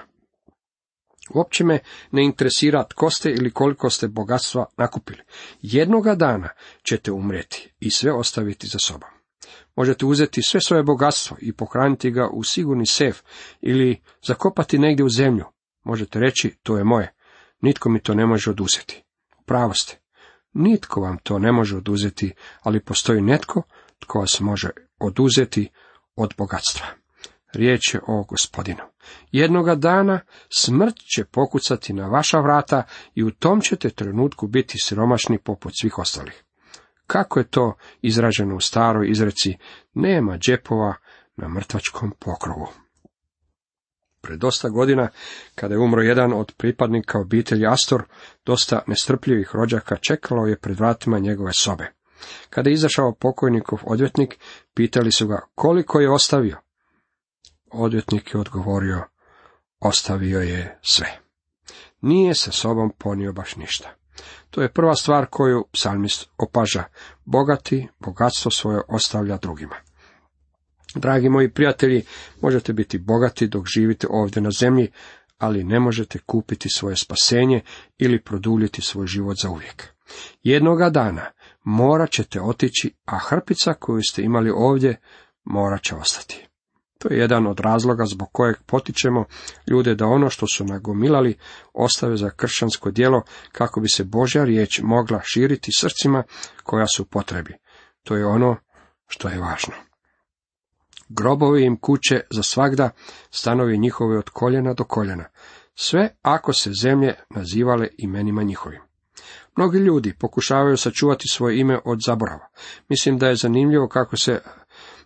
Uopće 1.35 1.65
me 1.65 1.79
ne 2.11 2.25
interesira 2.25 2.85
tko 2.85 3.11
ste 3.11 3.31
ili 3.31 3.51
koliko 3.51 3.91
ste 3.91 4.09
bogatstva 4.09 4.67
nakupili. 4.77 5.23
Jednoga 5.63 6.15
dana 6.15 6.49
ćete 6.83 7.13
umreti 7.13 7.73
i 7.81 7.91
sve 7.91 8.13
ostaviti 8.13 8.67
za 8.67 8.79
sobom. 8.79 9.09
Možete 9.77 10.07
uzeti 10.07 10.43
sve 10.43 10.61
svoje 10.61 10.83
bogatstvo 10.83 11.37
i 11.41 11.53
pohraniti 11.53 12.11
ga 12.11 12.29
u 12.29 12.45
sigurni 12.45 12.87
sef 12.87 13.23
ili 13.61 14.01
zakopati 14.27 14.79
negdje 14.79 15.05
u 15.05 15.09
zemlju. 15.09 15.45
Možete 15.85 16.21
reći, 16.21 16.57
to 16.63 16.79
je 16.79 16.85
moje. 16.85 17.15
Nitko 17.61 17.89
mi 17.89 18.03
to 18.03 18.15
ne 18.15 18.27
može 18.27 18.51
oduzeti. 18.51 19.05
Pravo 19.47 19.75
ste. 19.75 19.99
Nitko 20.53 21.01
vam 21.01 21.19
to 21.19 21.39
ne 21.39 21.53
može 21.53 21.77
oduzeti, 21.77 22.35
ali 22.63 22.85
postoji 22.85 23.23
netko 23.23 23.63
tko 23.99 24.19
vas 24.19 24.41
može 24.41 24.71
oduzeti 24.99 25.71
od 26.17 26.35
bogatstva. 26.39 27.04
Riječ 27.55 27.95
je 27.95 28.01
o 28.07 28.25
gospodinu. 28.25 28.83
Jednoga 29.33 29.75
dana 29.75 30.21
smrt 30.49 30.95
će 31.15 31.25
pokucati 31.25 31.93
na 31.93 32.07
vaša 32.07 32.41
vrata 32.41 32.83
i 33.15 33.25
u 33.25 33.31
tom 33.31 33.61
ćete 33.61 33.91
trenutku 33.91 34.47
biti 34.47 34.79
siromašni 34.83 35.39
poput 35.39 35.73
svih 35.81 35.99
ostalih. 35.99 36.45
Kako 37.07 37.39
je 37.39 37.49
to 37.49 37.77
izraženo 38.03 38.57
u 38.57 38.61
staroj 38.61 39.11
izreci, 39.11 39.57
nema 39.95 40.39
džepova 40.39 40.95
na 41.37 41.49
mrtvačkom 41.49 42.13
pokrovu. 42.19 42.67
Pred 44.21 44.39
dosta 44.39 44.69
godina, 44.69 45.09
kada 45.55 45.75
je 45.75 45.79
umro 45.79 46.03
jedan 46.03 46.33
od 46.33 46.53
pripadnika 46.57 47.21
obitelji 47.21 47.67
Astor, 47.67 48.03
dosta 48.47 48.83
nestrpljivih 48.87 49.51
rođaka 49.55 49.97
čekalo 49.97 50.47
je 50.47 50.59
pred 50.59 50.79
vratima 50.79 51.19
njegove 51.19 51.53
sobe. 51.53 51.93
Kada 52.51 52.71
je 52.71 52.75
izašao 52.75 53.15
pokojnikov 53.15 53.79
odvjetnik, 53.83 54.39
pitali 54.75 55.13
su 55.13 55.27
ga 55.27 55.41
koliko 55.55 56.01
je 56.01 56.11
ostavio. 56.11 56.64
Odvjetnik 57.77 58.35
je 58.35 58.41
odgovorio, 58.41 59.03
ostavio 59.81 60.41
je 60.41 60.79
sve. 60.83 61.19
Nije 62.01 62.35
sa 62.35 62.53
sobom 62.53 62.93
ponio 62.99 63.33
baš 63.33 63.57
ništa. 63.57 63.95
To 64.51 64.63
je 64.63 64.73
prva 64.73 64.95
stvar 64.95 65.27
koju 65.31 65.65
psalmist 65.73 66.29
opaža. 66.39 66.85
Bogati 67.25 67.89
bogatstvo 67.99 68.51
svoje 68.51 68.81
ostavlja 68.89 69.37
drugima. 69.37 69.77
Dragi 70.95 71.29
moji 71.29 71.51
prijatelji, 71.51 72.05
možete 72.41 72.73
biti 72.73 72.99
bogati 72.99 73.49
dok 73.49 73.67
živite 73.67 74.07
ovdje 74.11 74.43
na 74.43 74.51
zemlji, 74.51 74.91
ali 75.39 75.65
ne 75.65 75.81
možete 75.81 76.19
kupiti 76.19 76.69
svoje 76.69 76.97
spasenje 76.97 77.61
ili 77.99 78.23
produljiti 78.23 78.83
svoj 78.83 79.07
život 79.07 79.37
za 79.43 79.51
uvijek. 79.51 79.89
Jednoga 80.43 80.91
dana 80.91 81.31
morat 81.65 82.11
ćete 82.11 82.41
otići, 82.41 82.95
a 83.05 83.19
hrpica 83.19 83.75
koju 83.75 84.03
ste 84.03 84.23
imali 84.23 84.51
ovdje 84.51 85.01
morat 85.45 85.83
će 85.83 85.95
ostati. 85.95 86.49
To 87.05 87.15
je 87.15 87.21
jedan 87.21 87.47
od 87.47 87.61
razloga 87.61 88.05
zbog 88.07 88.29
kojeg 88.33 88.57
potičemo 88.67 89.25
ljude 89.67 89.95
da 89.95 90.07
ono 90.07 90.31
što 90.31 90.47
su 90.47 90.65
nagomilali 90.65 91.37
ostave 91.73 92.17
za 92.17 92.31
kršćansko 92.31 92.91
djelo 92.91 93.23
kako 93.53 93.81
bi 93.81 93.89
se 93.89 94.05
Božja 94.05 94.45
riječ 94.45 94.81
mogla 94.83 95.21
širiti 95.25 95.71
srcima 95.73 96.23
koja 96.63 96.87
su 96.87 97.05
potrebi. 97.05 97.55
To 98.03 98.17
je 98.17 98.27
ono 98.27 98.57
što 99.07 99.29
je 99.29 99.39
važno. 99.39 99.75
Grobovi 101.09 101.65
im 101.65 101.77
kuće 101.77 102.21
za 102.31 102.43
svagda, 102.43 102.91
stanovi 103.31 103.79
njihove 103.79 104.19
od 104.19 104.31
koljena 104.31 104.75
do 104.75 104.85
koljena, 104.85 105.25
sve 105.75 106.17
ako 106.23 106.53
se 106.53 106.71
zemlje 106.83 107.15
nazivale 107.31 107.89
imenima 107.99 108.43
njihovim. 108.43 108.81
Mnogi 109.57 109.79
ljudi 109.79 110.15
pokušavaju 110.19 110.77
sačuvati 110.77 111.29
svoje 111.29 111.59
ime 111.61 111.79
od 111.85 111.99
zaborava. 112.07 112.49
Mislim 112.89 113.19
da 113.19 113.29
je 113.29 113.37
zanimljivo 113.37 113.89
kako 113.89 114.17
se 114.17 114.41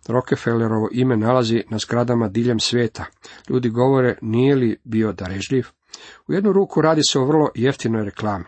Rockefellerovo 0.09 0.89
ime 0.93 1.17
nalazi 1.17 1.65
na 1.71 1.79
zgradama 1.79 2.29
diljem 2.29 2.61
svijeta. 2.61 3.05
Ljudi 3.49 3.69
govore, 3.69 4.19
nije 4.23 4.55
li 4.55 4.81
bio 4.85 5.13
darežljiv? 5.13 5.67
U 6.29 6.33
jednu 6.33 6.53
ruku 6.53 6.83
radi 6.83 7.01
se 7.11 7.19
o 7.19 7.25
vrlo 7.25 7.49
jeftinoj 7.55 8.05
reklami. 8.05 8.45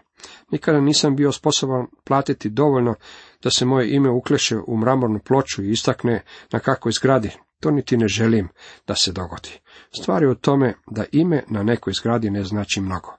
Nikada 0.50 0.80
nisam 0.80 1.16
bio 1.16 1.32
sposoban 1.32 1.86
platiti 2.04 2.50
dovoljno 2.50 2.94
da 3.42 3.50
se 3.50 3.64
moje 3.64 3.94
ime 3.94 4.10
ukleše 4.10 4.56
u 4.66 4.76
mramornu 4.76 5.18
ploču 5.18 5.62
i 5.62 5.70
istakne 5.70 6.24
na 6.52 6.58
kakvoj 6.58 6.92
zgradi. 6.92 7.30
To 7.60 7.70
niti 7.70 7.96
ne 7.96 8.08
želim 8.08 8.48
da 8.86 8.94
se 8.94 9.12
dogodi. 9.12 9.60
Stvar 10.00 10.22
je 10.22 10.28
u 10.28 10.34
tome 10.34 10.74
da 10.90 11.04
ime 11.12 11.44
na 11.48 11.62
nekoj 11.62 11.92
zgradi 11.92 12.30
ne 12.30 12.44
znači 12.44 12.80
mnogo. 12.80 13.16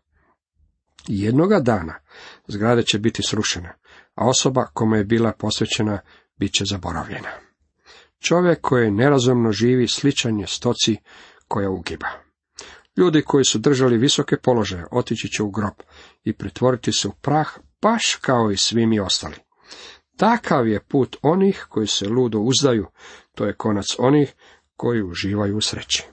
Jednoga 1.07 1.59
dana 1.59 1.95
zgrade 2.47 2.83
će 2.83 2.99
biti 2.99 3.23
srušene, 3.23 3.73
a 4.15 4.27
osoba 4.27 4.65
kome 4.73 4.97
je 4.97 5.03
bila 5.03 5.31
posvećena 5.31 5.99
bit 6.37 6.53
će 6.53 6.65
zaboravljena. 6.65 7.50
Čovjek 8.21 8.61
koji 8.61 8.91
nerazumno 8.91 9.51
živi 9.51 9.87
sličan 9.87 10.39
je 10.39 10.47
stoci 10.47 10.97
koja 11.47 11.69
ugiba. 11.69 12.07
Ljudi 12.97 13.21
koji 13.21 13.45
su 13.45 13.59
držali 13.59 13.97
visoke 13.97 14.37
položaje 14.37 14.85
otići 14.91 15.29
će 15.29 15.43
u 15.43 15.49
grob 15.49 15.73
i 16.23 16.33
pretvoriti 16.33 16.91
se 16.91 17.07
u 17.07 17.11
prah 17.21 17.47
baš 17.81 18.15
kao 18.21 18.51
i 18.51 18.57
svi 18.57 18.85
mi 18.85 18.99
ostali. 18.99 19.35
Takav 20.17 20.67
je 20.67 20.79
put 20.79 21.17
onih 21.21 21.65
koji 21.69 21.87
se 21.87 22.07
ludo 22.07 22.39
uzdaju, 22.39 22.87
to 23.35 23.45
je 23.45 23.55
konac 23.55 23.85
onih 23.97 24.33
koji 24.75 25.03
uživaju 25.03 25.57
u 25.57 25.61
sreći. 25.61 26.03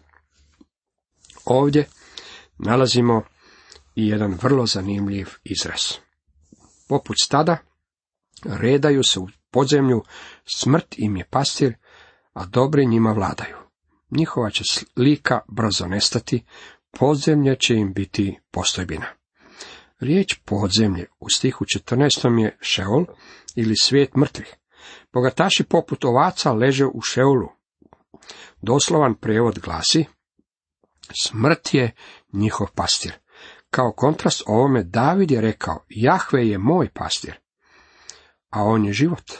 Ovdje 1.45 1.88
nalazimo 2.59 3.23
i 3.95 4.09
jedan 4.09 4.38
vrlo 4.43 4.67
zanimljiv 4.67 5.29
izraz. 5.45 5.81
Poput 6.88 7.17
stada, 7.23 7.59
redaju 8.45 9.03
se 9.03 9.21
u 9.21 9.29
podzemlju, 9.50 10.03
smrt 10.45 10.95
im 10.99 11.17
je 11.17 11.25
pastir, 11.31 11.75
a 12.38 12.47
dobri 12.47 12.87
njima 12.87 13.12
vladaju. 13.12 13.57
Njihova 14.11 14.50
će 14.50 14.64
slika 14.64 15.40
brzo 15.49 15.87
nestati, 15.87 16.45
podzemlje 16.90 17.57
će 17.57 17.75
im 17.75 17.92
biti 17.92 18.38
postojbina. 18.50 19.07
Riječ 20.00 20.35
podzemlje 20.45 21.07
u 21.21 21.28
stihu 21.28 21.64
14. 21.64 22.38
je 22.38 22.57
šeol 22.61 23.04
ili 23.57 23.76
svijet 23.76 24.16
mrtvih. 24.16 24.54
Bogataši 25.12 25.64
poput 25.64 26.04
ovaca 26.04 26.52
leže 26.52 26.87
u 26.87 27.00
šeulu. 27.00 27.49
Doslovan 28.62 29.14
prijevod 29.14 29.59
glasi, 29.59 30.04
smrt 31.23 31.75
je 31.75 31.95
njihov 32.33 32.66
pastir. 32.75 33.12
Kao 33.71 33.92
kontrast 33.92 34.42
ovome 34.47 34.83
David 34.83 35.30
je 35.30 35.40
rekao, 35.40 35.85
Jahve 35.88 36.49
je 36.49 36.59
moj 36.59 36.88
pastir, 36.95 37.38
a 38.50 38.62
on 38.64 38.85
je 38.85 38.92
život. 38.92 39.33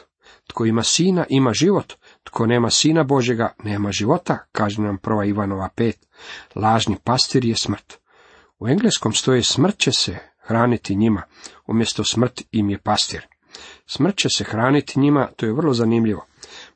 Tko 0.47 0.65
ima 0.65 0.83
sina, 0.83 1.27
ima 1.29 1.53
život. 1.53 1.98
Tko 2.29 2.47
nema 2.47 2.71
sina 2.71 3.05
Božega, 3.05 3.55
nema 3.65 3.93
života, 3.93 4.39
kaže 4.53 4.83
nam 4.83 4.99
prva 4.99 5.25
Ivanova 5.25 5.69
5. 5.77 5.93
Lažni 6.55 6.97
pastir 7.05 7.45
je 7.45 7.57
smrt. 7.57 7.99
U 8.59 8.69
engleskom 8.69 9.13
stoji 9.13 9.43
smrt 9.43 9.79
će 9.79 9.93
se 9.93 10.19
hraniti 10.39 10.97
njima, 10.97 11.23
umjesto 11.67 12.05
smrt 12.05 12.43
im 12.53 12.71
je 12.71 12.79
pastir. 12.79 13.27
Smrt 13.87 14.17
će 14.17 14.29
se 14.29 14.45
hraniti 14.45 15.01
njima, 15.01 15.29
to 15.37 15.47
je 15.47 15.53
vrlo 15.53 15.75
zanimljivo. 15.75 16.27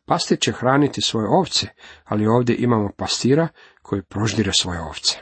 Pastir 0.04 0.38
će 0.40 0.52
hraniti 0.52 1.02
svoje 1.02 1.28
ovce, 1.28 1.66
ali 2.04 2.26
ovdje 2.26 2.56
imamo 2.59 2.90
pastira 2.97 3.49
koji 3.82 4.02
proždire 4.02 4.52
svoje 4.52 4.80
ovce. 4.80 5.18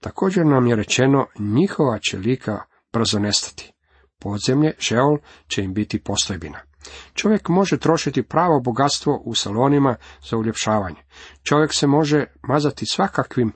Također 0.00 0.46
nam 0.46 0.66
je 0.66 0.76
rečeno, 0.76 1.26
njihova 1.38 1.98
će 1.98 2.18
lika 2.18 2.62
brzo 2.92 3.18
nestati. 3.18 3.72
Podzemlje, 4.18 4.74
šeol, 4.78 5.18
će 5.48 5.62
im 5.62 5.74
biti 5.74 6.02
postojbina. 6.02 6.67
Čovjek 7.14 7.48
može 7.48 7.78
trošiti 7.78 8.22
pravo 8.22 8.60
bogatstvo 8.60 9.22
u 9.24 9.34
salonima 9.34 9.96
za 10.30 10.36
uljepšavanje. 10.36 11.02
Čovjek 11.42 11.74
se 11.74 11.86
može 11.86 12.24
mazati 12.42 12.86
svakakvim 12.86 13.52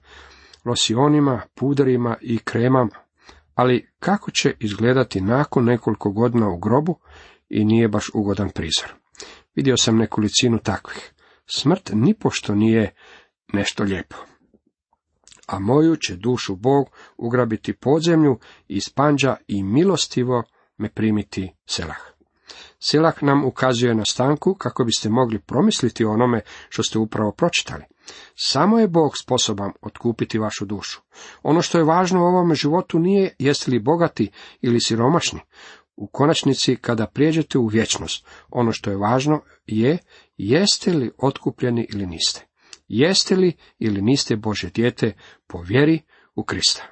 losionima, 0.64 1.40
puderima 1.54 2.16
i 2.20 2.38
kremama, 2.38 2.96
ali 3.54 3.90
kako 3.98 4.30
će 4.30 4.54
izgledati 4.60 5.20
nakon 5.20 5.64
nekoliko 5.64 6.10
godina 6.10 6.48
u 6.48 6.58
grobu 6.58 6.98
i 7.48 7.64
nije 7.64 7.88
baš 7.88 8.10
ugodan 8.14 8.50
prizor. 8.50 8.94
Vidio 9.54 9.76
sam 9.76 9.96
nekolicinu 9.96 10.58
takvih. 10.58 11.12
Smrt 11.46 11.90
nipošto 11.94 12.54
nije 12.54 12.94
nešto 13.52 13.84
lijepo. 13.84 14.16
A 15.46 15.58
moju 15.58 15.96
će 15.96 16.16
dušu 16.16 16.56
Bog 16.56 16.90
ugrabiti 17.16 17.72
podzemlju 17.72 18.38
iz 18.68 18.82
panđa 18.94 19.36
i 19.48 19.62
milostivo 19.62 20.42
me 20.78 20.88
primiti 20.88 21.52
selah. 21.66 22.11
Selah 22.84 23.22
nam 23.22 23.44
ukazuje 23.44 23.94
na 23.94 24.04
stanku 24.04 24.54
kako 24.54 24.84
biste 24.84 25.08
mogli 25.08 25.38
promisliti 25.38 26.04
o 26.04 26.12
onome 26.12 26.40
što 26.68 26.82
ste 26.82 26.98
upravo 26.98 27.32
pročitali. 27.32 27.84
Samo 28.36 28.78
je 28.78 28.88
Bog 28.88 29.12
sposoban 29.18 29.72
otkupiti 29.82 30.38
vašu 30.38 30.64
dušu. 30.64 31.00
Ono 31.42 31.62
što 31.62 31.78
je 31.78 31.84
važno 31.84 32.20
u 32.20 32.24
ovome 32.24 32.54
životu 32.54 32.98
nije 32.98 33.34
jeste 33.38 33.70
li 33.70 33.78
bogati 33.78 34.30
ili 34.60 34.80
siromašni. 34.80 35.40
U 35.96 36.06
konačnici, 36.06 36.76
kada 36.76 37.06
prijeđete 37.06 37.58
u 37.58 37.66
vječnost, 37.66 38.26
ono 38.50 38.72
što 38.72 38.90
je 38.90 38.96
važno 38.96 39.40
je 39.66 39.98
jeste 40.36 40.92
li 40.92 41.12
otkupljeni 41.18 41.86
ili 41.90 42.06
niste. 42.06 42.46
Jeste 42.88 43.36
li 43.36 43.56
ili 43.78 44.02
niste 44.02 44.36
Bože 44.36 44.70
dijete 44.70 45.12
po 45.46 45.60
vjeri 45.62 46.02
u 46.34 46.44
Krista. 46.44 46.82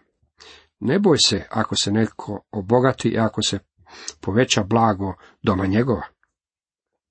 Ne 0.81 0.99
boj 0.99 1.17
se 1.27 1.47
ako 1.51 1.77
se 1.77 1.93
netko 1.93 2.47
obogati 2.51 3.09
i 3.09 3.19
ako 3.19 3.43
se 3.43 3.59
poveća 4.21 4.63
blago 4.63 5.15
doma 5.43 5.67
njegova. 5.67 6.07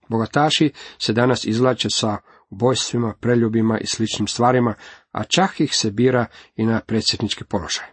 Bogataši 0.10 0.72
se 0.98 1.14
danas 1.14 1.46
izlače 1.46 1.90
sa 1.90 2.18
ubojstvima, 2.50 3.14
preljubima 3.20 3.78
i 3.80 3.88
sličnim 3.88 4.28
stvarima, 4.28 4.74
a 5.12 5.24
čak 5.24 5.60
ih 5.60 5.76
se 5.76 5.92
bira 5.92 6.26
i 6.56 6.66
na 6.66 6.82
predsjednički 6.88 7.44
položaj. 7.44 7.86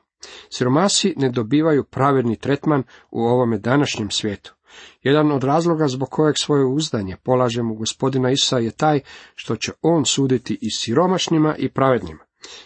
Siromasi 0.50 1.14
ne 1.16 1.30
dobivaju 1.30 1.84
pravedni 1.84 2.36
tretman 2.36 2.82
u 3.10 3.20
ovome 3.20 3.58
današnjem 3.58 4.10
svijetu. 4.10 4.54
Jedan 5.02 5.32
od 5.32 5.44
razloga 5.44 5.88
zbog 5.88 6.08
kojeg 6.10 6.34
svoje 6.38 6.64
uzdanje 6.64 7.16
polažem 7.22 7.70
u 7.70 7.74
gospodina 7.74 8.30
Isa 8.30 8.58
je 8.58 8.70
taj 8.70 9.00
što 9.34 9.56
će 9.56 9.72
on 9.82 10.04
suditi 10.04 10.58
i 10.60 10.70
siromašnima 10.70 11.56
i 11.58 11.68
pravednima. 11.68 12.24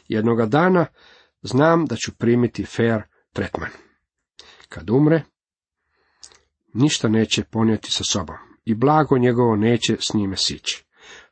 Jednoga 0.09 0.47
dana 0.47 0.87
znam 1.43 1.87
da 1.87 1.97
ću 1.97 2.13
primiti 2.19 2.65
fair 2.65 3.03
tretman. 3.33 3.71
Kad 4.69 4.91
umre, 4.91 5.23
ništa 6.73 7.09
neće 7.09 7.45
ponijeti 7.45 7.91
sa 7.91 8.05
sobom 8.05 8.37
i 8.65 8.75
blago 8.75 9.19
njegovo 9.19 9.57
neće 9.57 9.97
s 10.01 10.15
njime 10.15 10.37
sići. 10.37 10.85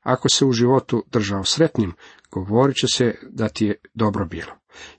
Ako 0.02 0.28
se 0.28 0.44
u 0.44 0.52
životu 0.52 1.04
držao 1.12 1.44
sretnim, 1.44 1.92
govorit 2.30 2.76
će 2.76 2.86
se 2.86 3.14
da 3.30 3.48
ti 3.48 3.66
je 3.66 3.74
dobro 3.94 4.26
bilo. 4.26 4.52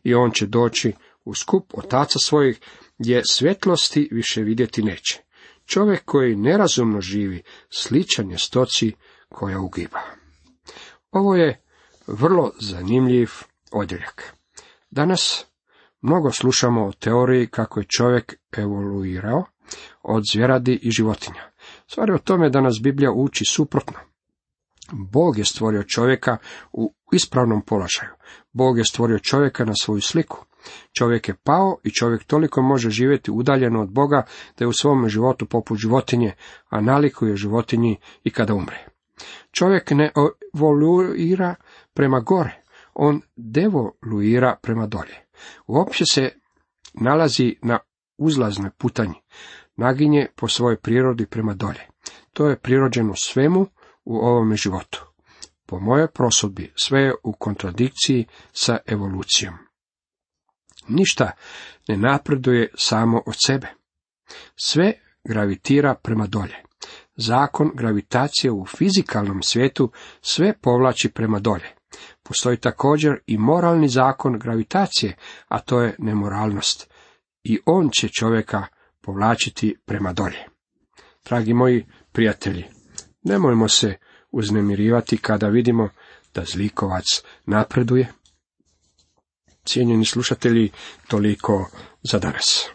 I 0.04 0.14
on 0.14 0.32
će 0.32 0.46
doći 0.46 0.94
u 1.26 1.36
skup 1.36 1.72
otaca 1.74 2.20
svojih, 2.20 2.60
gdje 2.98 3.22
svjetlosti 3.26 4.10
više 4.12 4.42
vidjeti 4.42 4.84
neće. 4.84 5.22
Čovjek 5.66 6.06
koji 6.06 6.36
nerazumno 6.36 7.02
živi, 7.02 7.44
sličan 7.70 8.32
je 8.32 8.38
stoci 8.38 8.94
koja 9.30 9.60
ugiba. 9.60 10.00
Ovo 11.12 11.36
je 11.36 11.62
vrlo 12.08 12.52
zanimljiv 12.60 13.30
odjeljak. 13.72 14.34
Danas 14.90 15.46
mnogo 16.02 16.32
slušamo 16.32 16.86
o 16.86 16.92
teoriji 16.92 17.48
kako 17.48 17.80
je 17.80 17.86
čovjek 17.98 18.36
evoluirao 18.58 19.46
od 20.04 20.24
zvjeradi 20.34 20.80
i 20.82 20.92
životinja. 20.92 21.42
Stvar 21.88 22.10
je 22.10 22.16
o 22.16 22.20
tome 22.20 22.50
da 22.50 22.62
nas 22.62 22.80
Biblija 22.84 23.12
uči 23.12 23.44
suprotno. 23.50 24.00
Bog 24.92 25.38
je 25.38 25.46
stvorio 25.46 25.84
čovjeka 25.84 26.38
u 26.72 26.94
ispravnom 27.14 27.62
položaju. 27.62 28.12
Bog 28.52 28.78
je 28.78 28.86
stvorio 28.86 29.20
čovjeka 29.20 29.66
na 29.66 29.74
svoju 29.82 30.02
sliku. 30.02 30.46
Čovjek 30.98 31.28
je 31.28 31.36
pao 31.44 31.78
i 31.84 31.92
čovjek 31.92 32.24
toliko 32.24 32.62
može 32.62 32.90
živjeti 32.90 33.32
udaljeno 33.32 33.82
od 33.82 33.90
Boga 33.90 34.26
da 34.58 34.66
je 34.66 34.68
u 34.68 34.74
svom 34.74 35.10
životu 35.10 35.46
poput 35.46 35.78
životinje, 35.78 36.34
a 36.70 36.82
nalikuje 36.82 37.36
životinji 37.36 37.98
i 38.24 38.32
kada 38.32 38.54
umre. 38.54 38.86
Čovjek 39.52 39.92
ne 39.92 40.12
evoluira 40.54 41.56
prema 41.94 42.20
gore, 42.20 42.64
on 42.94 43.22
devoluira 43.36 44.56
prema 44.62 44.88
dolje. 44.88 45.16
Uopće 45.68 46.04
se 46.12 46.30
nalazi 46.94 47.56
na 47.62 47.80
uzlaznoj 48.18 48.70
putanji, 48.78 49.16
naginje 49.80 50.28
po 50.36 50.48
svojoj 50.48 50.78
prirodi 50.78 51.26
prema 51.26 51.54
dolje. 51.54 51.88
To 52.34 52.48
je 52.48 52.60
prirođeno 52.60 53.16
svemu 53.16 53.68
u 54.06 54.18
ovome 54.18 54.56
životu. 54.56 55.06
Po 55.66 55.80
mojoj 55.80 56.08
prosudbi 56.12 56.74
sve 56.76 57.02
je 57.02 57.14
u 57.24 57.34
kontradikciji 57.34 58.26
sa 58.52 58.78
evolucijom. 58.86 59.54
Ništa 60.88 61.32
ne 61.88 61.98
napreduje 61.98 62.72
samo 62.76 63.22
od 63.26 63.36
sebe. 63.46 63.68
Sve 64.56 64.94
gravitira 65.24 65.96
prema 65.96 66.28
dolje. 66.28 66.64
Zakon 67.16 67.72
gravitacije 67.74 68.52
u 68.52 68.66
fizikalnom 68.66 69.44
svijetu 69.44 69.92
sve 70.22 70.54
povlači 70.62 71.10
prema 71.10 71.40
dolje. 71.40 71.76
Postoji 72.24 72.58
također 72.58 73.20
i 73.26 73.38
moralni 73.38 73.88
zakon 73.88 74.40
gravitacije, 74.40 75.16
a 75.48 75.60
to 75.60 75.82
je 75.82 75.96
nemoralnost. 76.00 76.90
I 77.44 77.60
on 77.66 77.90
će 77.90 78.08
čovjeka 78.08 78.66
povlačiti 79.02 79.76
prema 79.86 80.14
dolje. 80.14 80.46
Dragi 81.26 81.54
moji 81.54 81.86
prijatelji, 82.12 82.66
nemojmo 83.24 83.68
se 83.68 83.96
uznemirivati 84.32 85.18
kada 85.18 85.48
vidimo 85.48 85.90
da 86.36 86.44
zlikovac 86.46 87.06
napreduje. 87.46 88.08
Cijenjeni 89.66 90.06
slušatelji, 90.06 90.72
toliko 91.08 91.70
za 92.12 92.20
danas. 92.20 92.70